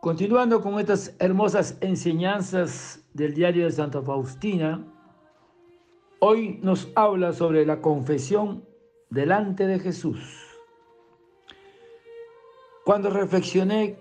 Continuando 0.00 0.62
con 0.62 0.80
estas 0.80 1.14
hermosas 1.18 1.76
enseñanzas 1.82 3.04
del 3.12 3.34
diario 3.34 3.66
de 3.66 3.70
Santa 3.70 4.00
Faustina, 4.00 4.82
hoy 6.20 6.58
nos 6.62 6.88
habla 6.94 7.34
sobre 7.34 7.66
la 7.66 7.82
confesión 7.82 8.64
delante 9.10 9.66
de 9.66 9.78
Jesús. 9.78 10.18
Cuando 12.86 13.10
reflexioné 13.10 13.98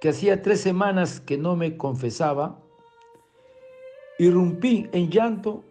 que 0.00 0.08
hacía 0.08 0.42
tres 0.42 0.60
semanas 0.60 1.20
que 1.20 1.38
no 1.38 1.54
me 1.54 1.76
confesaba, 1.76 2.60
irrumpí 4.18 4.88
en 4.90 5.08
llanto 5.08 5.62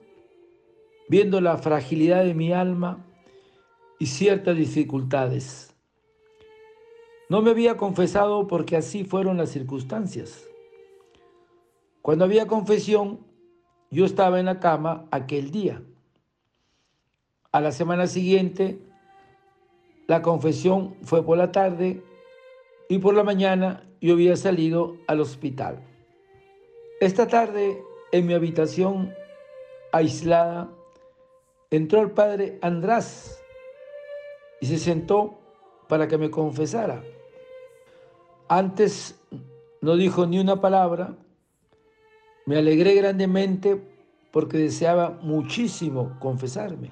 viendo 1.09 1.41
la 1.41 1.57
fragilidad 1.57 2.23
de 2.23 2.33
mi 2.33 2.53
alma 2.53 3.05
y 3.99 4.05
ciertas 4.05 4.55
dificultades. 4.55 5.74
No 7.27 7.41
me 7.41 7.51
había 7.51 7.75
confesado 7.75 8.47
porque 8.47 8.77
así 8.77 9.03
fueron 9.03 9.37
las 9.37 9.49
circunstancias. 9.49 10.47
Cuando 12.01 12.25
había 12.25 12.45
confesión, 12.45 13.19
yo 13.89 14.05
estaba 14.05 14.39
en 14.39 14.45
la 14.45 14.59
cama 14.59 15.07
aquel 15.09 15.49
día. 15.49 15.81
A 17.51 17.61
la 17.61 17.71
semana 17.71 18.05
siguiente, 18.05 18.79
la 20.05 20.21
confesión 20.21 20.97
fue 21.01 21.25
por 21.25 21.37
la 21.37 21.51
tarde 21.51 22.03
y 22.89 22.99
por 22.99 23.15
la 23.15 23.23
mañana 23.23 23.89
yo 24.01 24.13
había 24.13 24.35
salido 24.35 24.97
al 25.07 25.19
hospital. 25.19 25.79
Esta 27.01 27.27
tarde, 27.27 27.81
en 28.11 28.27
mi 28.27 28.33
habitación 28.33 29.15
aislada, 29.91 30.69
entró 31.71 32.01
el 32.01 32.11
padre 32.11 32.59
András 32.61 33.41
y 34.61 34.67
se 34.67 34.77
sentó 34.77 35.39
para 35.87 36.07
que 36.07 36.19
me 36.19 36.29
confesara. 36.29 37.03
Antes 38.47 39.19
no 39.81 39.95
dijo 39.95 40.27
ni 40.27 40.39
una 40.39 40.61
palabra. 40.61 41.17
Me 42.45 42.57
alegré 42.57 42.93
grandemente 42.93 43.81
porque 44.31 44.57
deseaba 44.57 45.17
muchísimo 45.21 46.17
confesarme. 46.19 46.91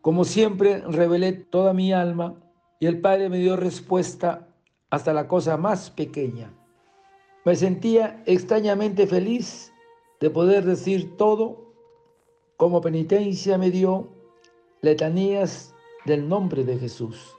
Como 0.00 0.24
siempre, 0.24 0.80
revelé 0.88 1.32
toda 1.32 1.72
mi 1.72 1.92
alma 1.92 2.34
y 2.80 2.86
el 2.86 3.00
Padre 3.00 3.28
me 3.28 3.38
dio 3.38 3.56
respuesta 3.56 4.48
hasta 4.90 5.12
la 5.12 5.28
cosa 5.28 5.56
más 5.56 5.90
pequeña. 5.90 6.52
Me 7.44 7.54
sentía 7.54 8.22
extrañamente 8.26 9.06
feliz 9.06 9.72
de 10.20 10.30
poder 10.30 10.64
decir 10.64 11.16
todo. 11.16 11.72
Como 12.56 12.80
penitencia 12.80 13.58
me 13.58 13.70
dio 13.70 14.08
letanías 14.80 15.74
del 16.04 16.28
nombre 16.28 16.64
de 16.64 16.78
Jesús. 16.78 17.36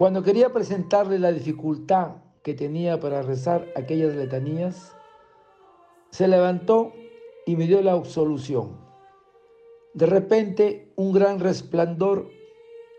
Cuando 0.00 0.22
quería 0.22 0.50
presentarle 0.50 1.18
la 1.18 1.30
dificultad 1.30 2.12
que 2.42 2.54
tenía 2.54 2.98
para 2.98 3.20
rezar 3.20 3.68
aquellas 3.76 4.14
letanías, 4.14 4.96
se 6.08 6.26
levantó 6.26 6.94
y 7.44 7.54
me 7.54 7.66
dio 7.66 7.82
la 7.82 7.92
absolución. 7.92 8.78
De 9.92 10.06
repente 10.06 10.90
un 10.96 11.12
gran 11.12 11.38
resplandor 11.38 12.30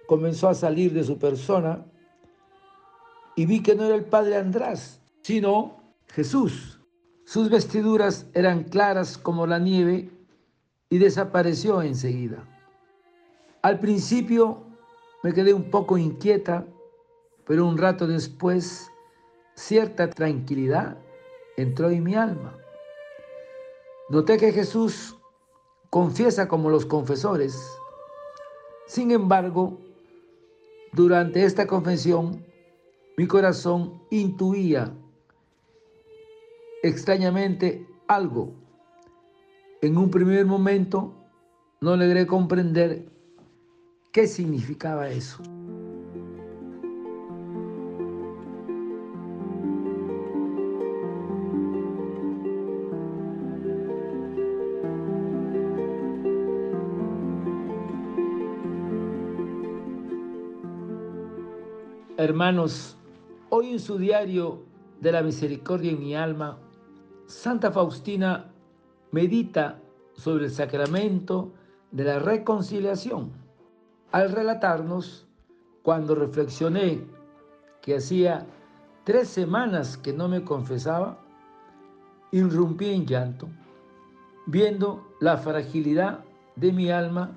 comenzó 0.06 0.48
a 0.48 0.54
salir 0.54 0.94
de 0.94 1.04
su 1.04 1.18
persona 1.18 1.88
y 3.36 3.48
vi 3.48 3.64
que 3.64 3.74
no 3.74 3.86
era 3.86 3.96
el 3.96 4.06
padre 4.06 4.36
András, 4.36 5.02
sino 5.24 5.82
Jesús. 6.10 6.82
Sus 7.26 7.50
vestiduras 7.50 8.28
eran 8.36 8.66
claras 8.66 9.18
como 9.18 9.48
la 9.48 9.58
nieve 9.58 10.12
y 10.88 11.00
desapareció 11.00 11.82
enseguida. 11.82 12.48
Al 13.64 13.80
principio 13.80 14.68
me 15.24 15.34
quedé 15.34 15.52
un 15.56 15.72
poco 15.72 15.98
inquieta 15.98 16.68
pero 17.46 17.66
un 17.66 17.78
rato 17.78 18.08
después 18.08 18.92
cierta 19.56 20.10
tranquilidad 20.10 20.98
entró 21.58 21.90
en 21.90 22.04
mi 22.04 22.16
alma. 22.16 22.58
Noté 24.10 24.38
que 24.38 24.52
Jesús 24.52 25.18
confiesa 25.90 26.48
como 26.48 26.70
los 26.70 26.86
confesores. 26.86 27.78
Sin 28.88 29.12
embargo, 29.12 29.78
durante 30.94 31.44
esta 31.46 31.68
confesión, 31.68 32.46
mi 33.18 33.28
corazón 33.28 34.02
intuía 34.10 34.94
extrañamente 36.84 37.88
algo. 38.08 38.54
En 39.82 39.98
un 39.98 40.10
primer 40.10 40.46
momento 40.46 41.14
no 41.80 41.96
logré 41.96 42.26
comprender 42.28 43.06
qué 44.12 44.28
significaba 44.28 45.10
eso. 45.10 45.42
Hermanos, 62.22 62.98
hoy 63.50 63.72
en 63.72 63.80
su 63.80 63.98
diario 63.98 64.62
de 65.00 65.12
la 65.12 65.24
misericordia 65.24 65.92
en 65.92 66.00
mi 66.00 66.16
alma, 66.16 66.60
Santa 67.26 67.72
Faustina 67.72 68.54
medita 69.10 69.82
sobre 70.14 70.46
el 70.46 70.52
sacramento 70.52 71.52
de 71.90 72.04
la 72.04 72.20
reconciliación. 72.20 73.32
Al 74.12 74.32
relatarnos, 74.32 75.26
cuando 75.82 76.14
reflexioné 76.14 77.04
que 77.82 77.96
hacía 77.96 78.46
tres 79.04 79.28
semanas 79.28 79.98
que 79.98 80.14
no 80.14 80.28
me 80.28 80.44
confesaba, 80.44 81.18
irrumpí 82.32 82.92
en 82.92 83.08
llanto, 83.08 83.50
viendo 84.46 85.12
la 85.22 85.38
fragilidad 85.38 86.24
de 86.56 86.72
mi 86.72 86.92
alma 86.92 87.32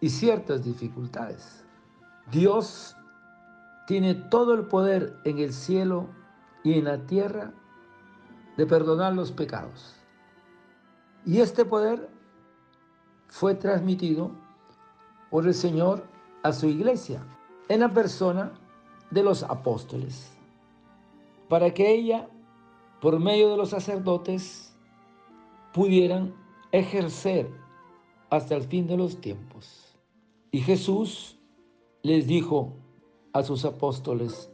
y 0.00 0.08
ciertas 0.08 0.64
dificultades. 0.64 1.66
Dios 2.30 2.96
tiene 3.86 4.14
todo 4.14 4.54
el 4.54 4.66
poder 4.66 5.16
en 5.24 5.38
el 5.38 5.52
cielo 5.52 6.08
y 6.62 6.74
en 6.74 6.84
la 6.84 6.98
tierra 7.06 7.52
de 8.56 8.66
perdonar 8.66 9.14
los 9.14 9.32
pecados. 9.32 9.96
Y 11.24 11.40
este 11.40 11.64
poder 11.64 12.08
fue 13.28 13.54
transmitido 13.54 14.32
por 15.30 15.46
el 15.46 15.54
Señor 15.54 16.04
a 16.42 16.52
su 16.52 16.66
iglesia 16.66 17.24
en 17.68 17.80
la 17.80 17.92
persona 17.92 18.52
de 19.10 19.22
los 19.22 19.42
apóstoles, 19.44 20.32
para 21.48 21.72
que 21.72 21.90
ella, 21.92 22.28
por 23.00 23.18
medio 23.18 23.50
de 23.50 23.56
los 23.56 23.70
sacerdotes, 23.70 24.74
pudieran 25.72 26.34
ejercer 26.72 27.50
hasta 28.30 28.56
el 28.56 28.64
fin 28.64 28.86
de 28.86 28.96
los 28.96 29.20
tiempos. 29.20 29.96
Y 30.50 30.60
Jesús 30.60 31.38
les 32.02 32.26
dijo, 32.26 32.74
a 33.32 33.42
sus 33.42 33.64
apóstoles, 33.64 34.50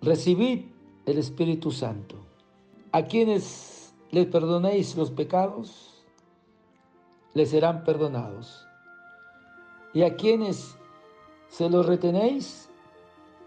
recibid 0.00 0.66
el 1.06 1.18
Espíritu 1.18 1.70
Santo. 1.70 2.16
A 2.92 3.02
quienes 3.04 3.92
les 4.10 4.26
perdonéis 4.26 4.96
los 4.96 5.10
pecados, 5.10 6.04
les 7.34 7.50
serán 7.50 7.84
perdonados. 7.84 8.66
Y 9.92 10.02
a 10.02 10.14
quienes 10.16 10.76
se 11.48 11.68
los 11.68 11.86
retenéis, 11.86 12.68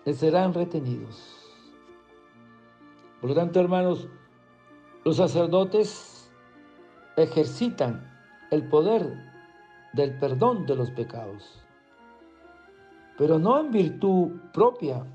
les 0.05 0.17
serán 0.17 0.53
retenidos. 0.53 1.35
Por 3.21 3.29
lo 3.29 3.35
tanto, 3.35 3.59
hermanos, 3.59 4.07
los 5.05 5.17
sacerdotes 5.17 6.29
ejercitan 7.15 8.13
el 8.51 8.67
poder 8.69 9.31
del 9.93 10.17
perdón 10.19 10.65
de 10.65 10.75
los 10.75 10.91
pecados 10.91 11.66
pero 13.17 13.39
no 13.39 13.59
en 13.59 13.71
virtud 13.71 14.31
propia, 14.53 15.05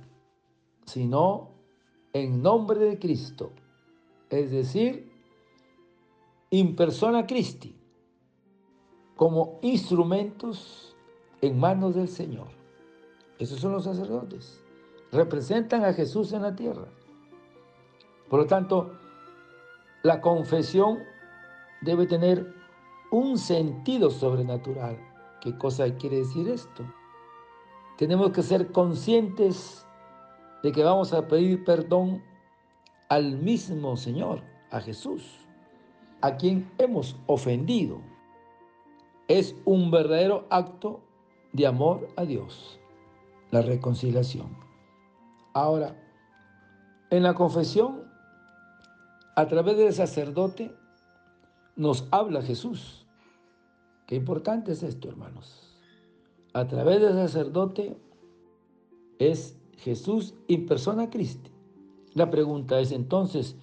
sino 0.84 1.50
en 2.12 2.42
nombre 2.42 2.80
de 2.80 2.98
Cristo, 2.98 3.52
es 4.28 4.50
decir, 4.50 5.10
in 6.50 6.74
persona 6.74 7.26
Christi, 7.26 7.74
como 9.16 9.60
instrumentos 9.62 10.96
en 11.40 11.58
manos 11.58 11.94
del 11.94 12.08
Señor. 12.08 12.48
Esos 13.38 13.60
son 13.60 13.72
los 13.72 13.84
sacerdotes. 13.84 14.62
Representan 15.10 15.84
a 15.84 15.92
Jesús 15.92 16.32
en 16.32 16.42
la 16.42 16.54
tierra. 16.54 16.88
Por 18.28 18.40
lo 18.40 18.46
tanto, 18.46 18.92
la 20.02 20.20
confesión 20.20 20.98
debe 21.82 22.06
tener 22.06 22.54
un 23.10 23.38
sentido 23.38 24.10
sobrenatural. 24.10 24.98
¿Qué 25.40 25.56
cosa 25.58 25.94
quiere 25.96 26.18
decir 26.18 26.48
esto? 26.48 26.84
Tenemos 28.02 28.32
que 28.32 28.42
ser 28.42 28.72
conscientes 28.72 29.86
de 30.64 30.72
que 30.72 30.82
vamos 30.82 31.12
a 31.12 31.28
pedir 31.28 31.62
perdón 31.62 32.20
al 33.08 33.36
mismo 33.36 33.96
Señor, 33.96 34.42
a 34.72 34.80
Jesús, 34.80 35.22
a 36.20 36.36
quien 36.36 36.68
hemos 36.78 37.14
ofendido. 37.28 38.00
Es 39.28 39.54
un 39.64 39.92
verdadero 39.92 40.48
acto 40.50 41.00
de 41.52 41.64
amor 41.64 42.08
a 42.16 42.24
Dios, 42.24 42.80
la 43.52 43.62
reconciliación. 43.62 44.48
Ahora, 45.54 45.96
En 47.10 47.22
la 47.22 47.34
confesión, 47.34 48.10
a 49.36 49.46
través 49.46 49.76
del 49.76 49.92
sacerdote, 49.92 50.74
nos 51.76 52.08
habla 52.10 52.42
Jesús. 52.42 53.06
Qué 54.08 54.16
importante 54.16 54.72
es 54.72 54.82
esto, 54.82 55.08
hermanos. 55.08 55.71
A 56.54 56.66
través 56.66 57.00
del 57.00 57.14
sacerdote 57.14 57.96
es 59.18 59.58
Jesús 59.78 60.34
en 60.48 60.66
persona 60.66 61.08
Cristo. 61.08 61.50
La 62.14 62.30
pregunta 62.30 62.78
es 62.78 62.92
entonces, 62.92 63.56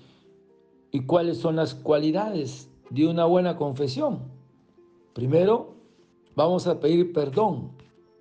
¿y 0.91 1.05
cuáles 1.05 1.37
son 1.37 1.55
las 1.55 1.75
cualidades 1.75 2.69
de 2.89 3.07
una 3.07 3.25
buena 3.25 3.55
confesión? 3.57 4.23
Primero, 5.13 5.75
vamos 6.35 6.65
a 6.65 6.79
pedir 6.79 7.13
perdón 7.13 7.71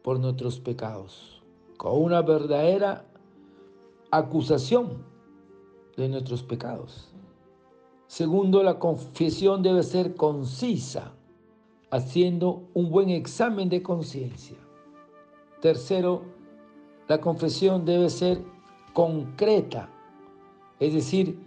por 0.02 0.20
nuestros 0.20 0.60
pecados, 0.60 1.42
con 1.78 2.02
una 2.02 2.20
verdadera 2.20 3.06
acusación 4.10 5.02
de 5.96 6.08
nuestros 6.10 6.42
pecados. 6.42 7.08
Segundo, 8.06 8.62
la 8.62 8.78
confesión 8.78 9.62
debe 9.62 9.82
ser 9.82 10.14
concisa, 10.14 11.14
haciendo 11.90 12.68
un 12.74 12.90
buen 12.90 13.10
examen 13.10 13.68
de 13.68 13.82
conciencia. 13.82 14.56
Tercero, 15.60 16.22
la 17.08 17.20
confesión 17.20 17.84
debe 17.84 18.10
ser 18.10 18.42
concreta, 18.92 19.88
es 20.78 20.94
decir, 20.94 21.38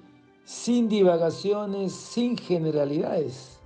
sin 0.43 0.89
divagaciones, 0.89 1.93
sin 1.93 2.37
generalidades. 2.37 3.61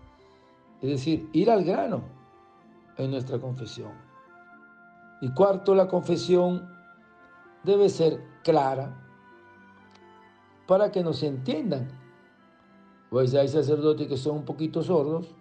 Es 0.81 0.89
decir, 0.89 1.30
ir 1.33 1.50
al 1.50 1.63
grano 1.63 2.04
en 2.98 3.12
nuestra 3.12 3.39
confesión. 3.39 3.92
Y 5.22 5.33
cuarto, 5.33 5.74
la 5.74 5.88
confesión 5.88 6.69
debe 7.63 7.89
ser 7.89 8.22
clara 8.44 9.01
para 10.68 10.92
que 10.92 11.04
nos 11.04 11.24
entiendan. 11.24 11.88
Pues 13.10 13.33
hay 13.33 13.48
sacerdotes 13.48 14.07
que 14.07 14.18
son 14.18 14.38
un 14.38 14.45
poquito 14.45 14.83
sordos, 14.83 15.33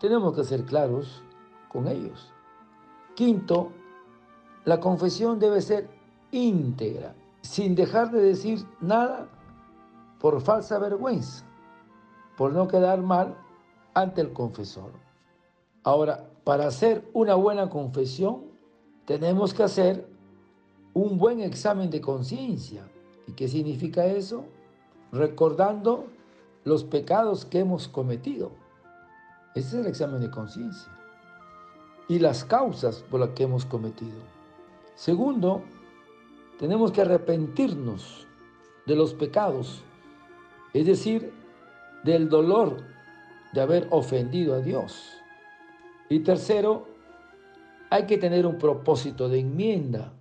tenemos 0.00 0.34
que 0.34 0.44
ser 0.44 0.64
claros 0.64 1.22
con 1.68 1.86
ellos. 1.86 2.32
Quinto, 3.14 3.70
la 4.64 4.80
confesión 4.80 5.38
debe 5.38 5.60
ser 5.60 5.88
íntegra, 6.32 7.14
sin 7.42 7.74
dejar 7.74 8.10
de 8.10 8.20
decir 8.20 8.66
nada 8.80 9.28
por 10.18 10.40
falsa 10.40 10.78
vergüenza, 10.78 11.44
por 12.36 12.52
no 12.52 12.66
quedar 12.66 13.02
mal 13.02 13.36
ante 13.94 14.22
el 14.22 14.32
confesor. 14.32 14.92
Ahora, 15.82 16.30
para 16.44 16.66
hacer 16.66 17.08
una 17.12 17.34
buena 17.34 17.68
confesión, 17.68 18.44
tenemos 19.04 19.52
que 19.52 19.62
hacer 19.62 20.08
un 20.94 21.18
buen 21.18 21.40
examen 21.40 21.90
de 21.90 22.00
conciencia. 22.00 22.88
¿Y 23.26 23.32
qué 23.32 23.48
significa 23.48 24.06
eso? 24.06 24.44
Recordando 25.12 26.06
los 26.64 26.84
pecados 26.84 27.44
que 27.44 27.60
hemos 27.60 27.88
cometido. 27.88 28.52
Ese 29.54 29.68
es 29.68 29.84
el 29.84 29.86
examen 29.86 30.20
de 30.20 30.30
conciencia. 30.30 30.92
Y 32.08 32.18
las 32.18 32.44
causas 32.44 33.04
por 33.10 33.20
las 33.20 33.30
que 33.30 33.44
hemos 33.44 33.64
cometido. 33.64 34.20
Segundo, 34.94 35.62
tenemos 36.58 36.92
que 36.92 37.02
arrepentirnos 37.02 38.26
de 38.86 38.96
los 38.96 39.14
pecados, 39.14 39.82
es 40.72 40.86
decir, 40.86 41.32
del 42.04 42.28
dolor 42.28 42.82
de 43.52 43.60
haber 43.60 43.88
ofendido 43.90 44.54
a 44.54 44.60
Dios. 44.60 45.16
Y 46.08 46.20
tercero, 46.20 46.86
hay 47.90 48.06
que 48.06 48.18
tener 48.18 48.46
un 48.46 48.58
propósito 48.58 49.28
de 49.28 49.40
enmienda, 49.40 50.12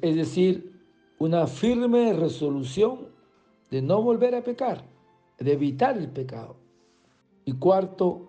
es 0.00 0.16
decir, 0.16 0.80
una 1.18 1.46
firme 1.46 2.12
resolución 2.12 3.08
de 3.70 3.82
no 3.82 4.02
volver 4.02 4.34
a 4.34 4.42
pecar, 4.42 4.84
de 5.38 5.52
evitar 5.52 5.96
el 5.96 6.08
pecado. 6.08 6.56
Y 7.44 7.52
cuarto, 7.54 8.28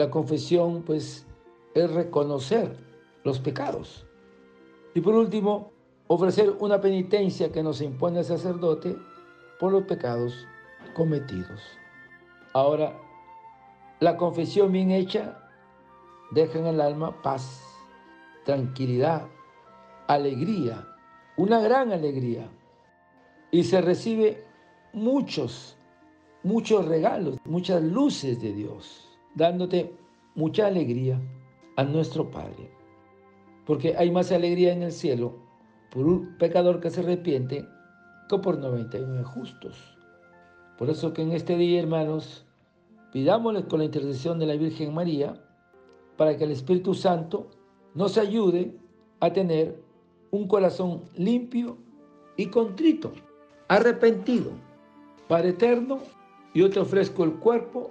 la 0.00 0.10
confesión, 0.10 0.82
pues, 0.82 1.26
es 1.74 1.90
reconocer 1.92 2.74
los 3.22 3.38
pecados. 3.38 4.06
Y 4.94 5.02
por 5.02 5.14
último, 5.14 5.72
ofrecer 6.06 6.56
una 6.58 6.80
penitencia 6.80 7.52
que 7.52 7.62
nos 7.62 7.82
impone 7.82 8.20
el 8.20 8.24
sacerdote 8.24 8.96
por 9.58 9.72
los 9.72 9.82
pecados 9.82 10.46
cometidos. 10.94 11.60
Ahora, 12.54 12.98
la 14.00 14.16
confesión 14.16 14.72
bien 14.72 14.90
hecha 14.90 15.38
deja 16.30 16.58
en 16.58 16.68
el 16.68 16.80
alma 16.80 17.20
paz, 17.20 17.62
tranquilidad, 18.46 19.26
alegría, 20.06 20.88
una 21.36 21.60
gran 21.60 21.92
alegría. 21.92 22.48
Y 23.50 23.64
se 23.64 23.82
recibe 23.82 24.46
muchos, 24.94 25.76
muchos 26.42 26.86
regalos, 26.86 27.36
muchas 27.44 27.82
luces 27.82 28.40
de 28.40 28.54
Dios, 28.54 29.09
dándote 29.34 29.94
mucha 30.34 30.66
alegría 30.66 31.20
a 31.76 31.84
nuestro 31.84 32.30
Padre. 32.30 32.70
Porque 33.66 33.96
hay 33.96 34.10
más 34.10 34.32
alegría 34.32 34.72
en 34.72 34.82
el 34.82 34.92
cielo 34.92 35.34
por 35.90 36.06
un 36.06 36.36
pecador 36.38 36.80
que 36.80 36.90
se 36.90 37.00
arrepiente 37.00 37.66
que 38.28 38.38
por 38.38 38.58
99 38.58 39.24
justos. 39.24 39.96
Por 40.78 40.88
eso 40.88 41.12
que 41.12 41.22
en 41.22 41.32
este 41.32 41.56
día, 41.56 41.80
hermanos, 41.80 42.46
pidámosles 43.12 43.64
con 43.64 43.80
la 43.80 43.86
intercesión 43.86 44.38
de 44.38 44.46
la 44.46 44.54
Virgen 44.54 44.94
María, 44.94 45.34
para 46.16 46.36
que 46.36 46.44
el 46.44 46.52
Espíritu 46.52 46.94
Santo 46.94 47.50
nos 47.94 48.18
ayude 48.18 48.76
a 49.20 49.32
tener 49.32 49.82
un 50.30 50.46
corazón 50.46 51.02
limpio 51.16 51.76
y 52.36 52.46
contrito, 52.46 53.12
arrepentido, 53.68 54.52
para 55.28 55.48
eterno, 55.48 56.00
yo 56.54 56.70
te 56.70 56.80
ofrezco 56.80 57.24
el 57.24 57.34
cuerpo, 57.34 57.90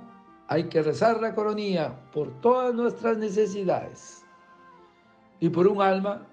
hay 0.51 0.65
que 0.65 0.83
rezar 0.83 1.21
la 1.21 1.33
coronía 1.33 1.97
por 2.11 2.29
todas 2.41 2.75
nuestras 2.75 3.17
necesidades 3.17 4.25
y 5.39 5.47
por 5.47 5.65
un 5.65 5.81
alma 5.81 6.27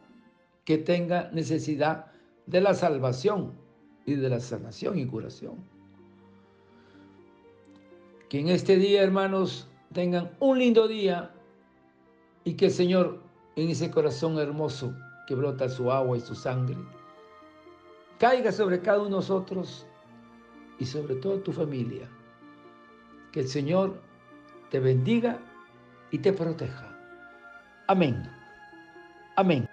que 0.65 0.77
tenga 0.77 1.31
necesidad 1.31 2.07
de 2.47 2.61
la 2.61 2.75
salvación 2.75 3.53
y 4.07 4.17
de 4.17 4.29
la 4.29 4.41
sanación 4.41 4.99
y 4.99 5.07
curación. 5.07 5.65
Que 8.29 8.41
en 8.41 8.49
este 8.49 8.75
día, 8.75 9.05
hermanos, 9.05 9.69
tengan 9.93 10.33
un 10.41 10.59
lindo 10.59 10.89
día 10.89 11.31
y 12.43 12.55
que 12.55 12.67
el 12.67 12.73
Señor, 12.73 13.23
en 13.55 13.69
ese 13.69 13.89
corazón 13.89 14.37
hermoso 14.41 14.97
que 15.29 15.37
brota 15.37 15.69
su 15.69 15.93
agua 15.93 16.17
y 16.17 16.21
su 16.21 16.35
sangre, 16.35 16.77
caiga 18.19 18.51
sobre 18.51 18.81
cada 18.81 18.99
uno 18.99 19.11
de 19.11 19.13
nosotros 19.13 19.87
y 20.81 20.87
sobre 20.87 21.15
toda 21.15 21.41
tu 21.41 21.53
familia. 21.53 22.11
Que 23.31 23.41
el 23.41 23.49
Señor 23.49 24.08
te 24.71 24.81
bendiga 24.81 25.39
y 26.11 26.19
te 26.19 26.33
proteja. 26.33 26.87
Amén. 27.87 28.23
Amén. 29.37 29.69